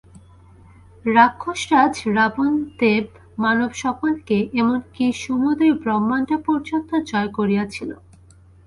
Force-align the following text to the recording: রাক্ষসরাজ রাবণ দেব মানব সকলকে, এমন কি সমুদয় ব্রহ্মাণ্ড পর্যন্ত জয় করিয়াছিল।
রাক্ষসরাজ 1.05 1.93
রাবণ 2.17 2.51
দেব 2.79 3.05
মানব 3.37 3.71
সকলকে, 3.83 4.37
এমন 4.61 4.77
কি 4.93 5.05
সমুদয় 5.23 5.73
ব্রহ্মাণ্ড 5.81 6.29
পর্যন্ত 6.47 6.89
জয় 7.09 7.29
করিয়াছিল। 7.37 7.91